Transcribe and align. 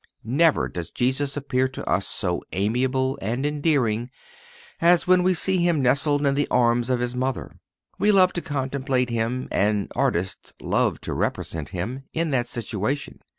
Never 0.23 0.67
does 0.67 0.89
Jesus 0.89 1.37
appear 1.37 1.67
to 1.67 1.87
us 1.87 2.07
so 2.07 2.41
amiable 2.53 3.19
and 3.21 3.45
endearing 3.45 4.09
as 4.79 5.05
when 5.05 5.21
we 5.21 5.35
see 5.35 5.57
Him 5.57 5.79
nestled 5.83 6.25
in 6.25 6.33
the 6.33 6.47
arms 6.49 6.89
of 6.89 6.99
His 6.99 7.13
Mother. 7.15 7.59
We 7.99 8.11
love 8.11 8.33
to 8.33 8.41
contemplate 8.41 9.11
Him, 9.11 9.47
and 9.51 9.91
artists 9.95 10.55
love 10.59 10.99
to 11.01 11.13
represent 11.13 11.69
Him, 11.69 12.05
in 12.13 12.31
that 12.31 12.47
situation. 12.47 13.19